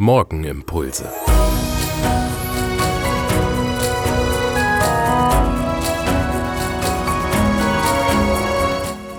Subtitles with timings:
[0.00, 1.10] Morgenimpulse.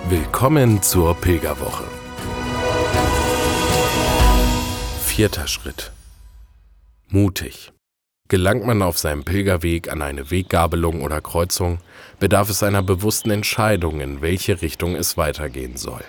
[0.08, 1.84] Willkommen zur Pilgerwoche.
[5.02, 5.92] Vierter Schritt.
[7.10, 7.72] Mutig.
[8.28, 11.80] Gelangt man auf seinem Pilgerweg an eine Weggabelung oder Kreuzung,
[12.20, 16.04] bedarf es einer bewussten Entscheidung, in welche Richtung es weitergehen soll.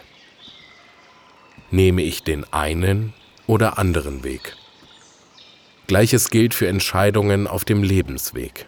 [1.72, 3.14] Nehme ich den einen
[3.52, 4.56] oder anderen Weg?
[5.86, 8.66] Gleiches gilt für Entscheidungen auf dem Lebensweg.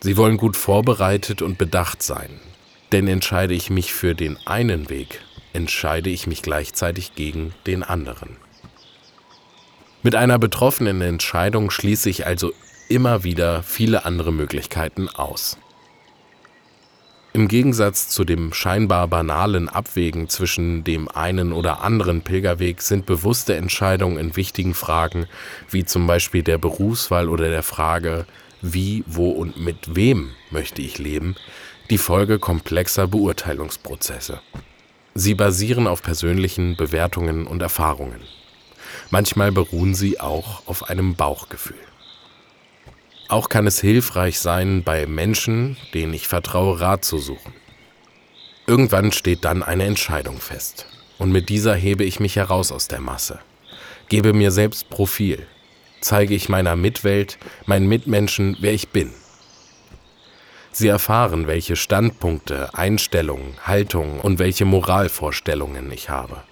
[0.00, 2.28] Sie wollen gut vorbereitet und bedacht sein,
[2.92, 5.22] denn entscheide ich mich für den einen Weg,
[5.54, 8.36] entscheide ich mich gleichzeitig gegen den anderen.
[10.02, 12.52] Mit einer betroffenen Entscheidung schließe ich also
[12.90, 15.56] immer wieder viele andere Möglichkeiten aus.
[17.36, 23.56] Im Gegensatz zu dem scheinbar banalen Abwägen zwischen dem einen oder anderen Pilgerweg sind bewusste
[23.56, 25.26] Entscheidungen in wichtigen Fragen,
[25.68, 28.24] wie zum Beispiel der Berufswahl oder der Frage,
[28.62, 31.36] wie, wo und mit wem möchte ich leben,
[31.90, 34.40] die Folge komplexer Beurteilungsprozesse.
[35.12, 38.22] Sie basieren auf persönlichen Bewertungen und Erfahrungen.
[39.10, 41.76] Manchmal beruhen sie auch auf einem Bauchgefühl.
[43.28, 47.52] Auch kann es hilfreich sein, bei Menschen, denen ich vertraue, Rat zu suchen.
[48.66, 50.86] Irgendwann steht dann eine Entscheidung fest.
[51.18, 53.40] Und mit dieser hebe ich mich heraus aus der Masse.
[54.08, 55.46] Gebe mir selbst Profil.
[56.00, 59.12] Zeige ich meiner Mitwelt, meinen Mitmenschen, wer ich bin.
[60.70, 66.42] Sie erfahren, welche Standpunkte, Einstellungen, Haltungen und welche Moralvorstellungen ich habe.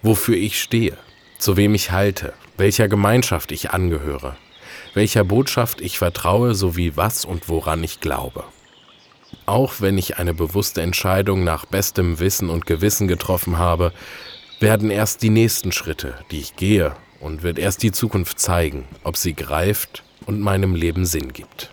[0.00, 0.96] Wofür ich stehe,
[1.38, 4.36] zu wem ich halte, welcher Gemeinschaft ich angehöre,
[4.94, 8.44] welcher Botschaft ich vertraue sowie was und woran ich glaube.
[9.46, 13.92] Auch wenn ich eine bewusste Entscheidung nach bestem Wissen und Gewissen getroffen habe,
[14.60, 19.16] werden erst die nächsten Schritte, die ich gehe, und wird erst die Zukunft zeigen, ob
[19.16, 21.72] sie greift und meinem Leben Sinn gibt.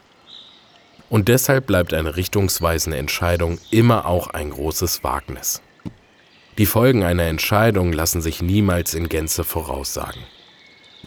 [1.10, 5.62] Und deshalb bleibt eine richtungsweisende Entscheidung immer auch ein großes Wagnis.
[6.58, 10.22] Die Folgen einer Entscheidung lassen sich niemals in Gänze voraussagen.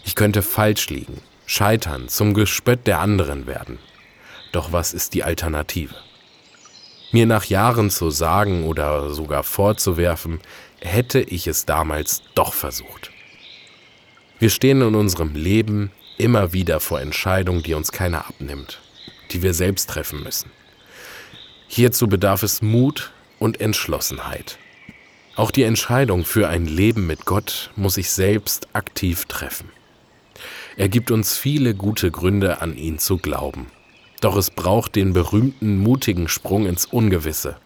[0.05, 3.79] Ich könnte falsch liegen, scheitern, zum Gespött der anderen werden.
[4.53, 5.95] Doch was ist die Alternative?
[7.11, 10.41] Mir nach Jahren zu sagen oder sogar vorzuwerfen,
[10.81, 13.11] hätte ich es damals doch versucht.
[14.39, 18.81] Wir stehen in unserem Leben immer wieder vor Entscheidungen, die uns keiner abnimmt,
[19.31, 20.51] die wir selbst treffen müssen.
[21.69, 24.59] Hierzu bedarf es Mut und Entschlossenheit.
[25.37, 29.71] Auch die Entscheidung für ein Leben mit Gott muss ich selbst aktiv treffen.
[30.77, 33.67] Er gibt uns viele gute Gründe, an ihn zu glauben.
[34.21, 37.57] Doch es braucht den berühmten mutigen Sprung ins Ungewisse,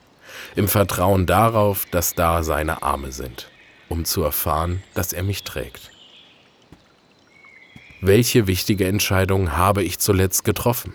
[0.55, 3.49] im Vertrauen darauf, dass da seine Arme sind,
[3.89, 5.91] um zu erfahren, dass er mich trägt.
[8.01, 10.95] Welche wichtige Entscheidung habe ich zuletzt getroffen?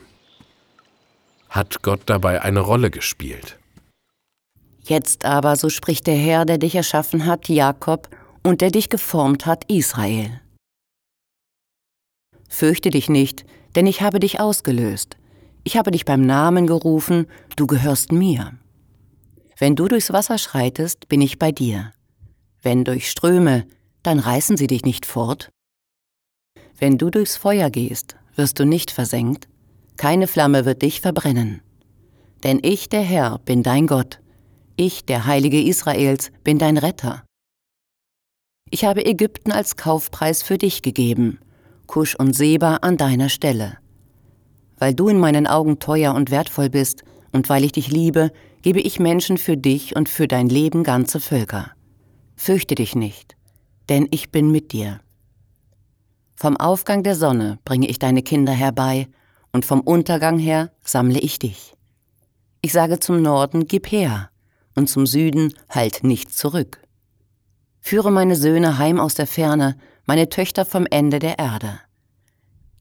[1.49, 3.59] Hat Gott dabei eine Rolle gespielt?
[4.83, 8.09] Jetzt aber, so spricht der Herr, der dich erschaffen hat, Jakob,
[8.43, 10.40] und der dich geformt hat, Israel.
[12.51, 13.45] Fürchte dich nicht,
[13.75, 15.15] denn ich habe dich ausgelöst.
[15.63, 17.25] Ich habe dich beim Namen gerufen,
[17.55, 18.51] du gehörst mir.
[19.57, 21.93] Wenn du durchs Wasser schreitest, bin ich bei dir.
[22.61, 23.65] Wenn durch Ströme,
[24.03, 25.49] dann reißen sie dich nicht fort.
[26.77, 29.47] Wenn du durchs Feuer gehst, wirst du nicht versenkt,
[29.95, 31.61] keine Flamme wird dich verbrennen.
[32.43, 34.19] Denn ich, der Herr, bin dein Gott,
[34.75, 37.23] ich, der Heilige Israels, bin dein Retter.
[38.69, 41.39] Ich habe Ägypten als Kaufpreis für dich gegeben,
[41.91, 43.77] Kusch und Seba an deiner Stelle.
[44.77, 47.03] Weil du in meinen Augen teuer und wertvoll bist
[47.33, 48.31] und weil ich dich liebe,
[48.61, 51.71] gebe ich Menschen für dich und für dein Leben ganze Völker.
[52.37, 53.35] Fürchte dich nicht,
[53.89, 55.01] denn ich bin mit dir.
[56.37, 59.09] Vom Aufgang der Sonne bringe ich deine Kinder herbei,
[59.51, 61.73] und vom Untergang her sammle ich dich.
[62.61, 64.29] Ich sage zum Norden, gib her,
[64.77, 66.81] und zum Süden, halt nicht zurück.
[67.81, 71.79] Führe meine Söhne heim aus der Ferne, meine Töchter vom Ende der Erde.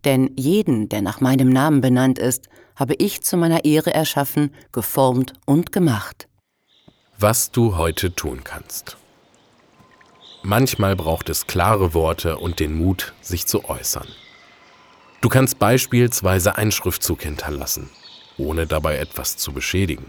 [0.05, 5.33] Denn jeden, der nach meinem Namen benannt ist, habe ich zu meiner Ehre erschaffen, geformt
[5.45, 6.29] und gemacht.
[7.19, 8.97] Was du heute tun kannst.
[10.43, 14.09] Manchmal braucht es klare Worte und den Mut, sich zu äußern.
[15.21, 17.91] Du kannst beispielsweise einen Schriftzug hinterlassen,
[18.39, 20.07] ohne dabei etwas zu beschädigen.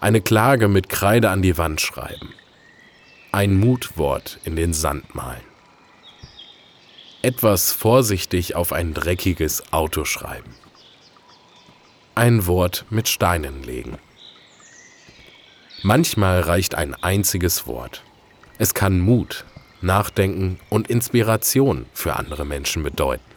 [0.00, 2.32] Eine Klage mit Kreide an die Wand schreiben.
[3.32, 5.50] Ein Mutwort in den Sand malen
[7.22, 10.54] etwas vorsichtig auf ein dreckiges Auto schreiben.
[12.14, 13.98] Ein Wort mit Steinen legen.
[15.82, 18.02] Manchmal reicht ein einziges Wort.
[18.58, 19.44] Es kann Mut,
[19.80, 23.29] Nachdenken und Inspiration für andere Menschen bedeuten.